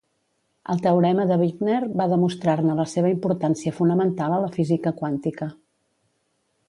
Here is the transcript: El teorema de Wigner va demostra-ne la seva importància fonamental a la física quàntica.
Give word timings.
El 0.73 0.79
teorema 0.85 1.25
de 1.31 1.35
Wigner 1.41 1.75
va 2.01 2.07
demostra-ne 2.13 2.77
la 2.79 2.87
seva 2.95 3.11
importància 3.17 3.75
fonamental 3.81 4.35
a 4.39 4.41
la 4.47 4.51
física 4.57 4.95
quàntica. 5.03 5.51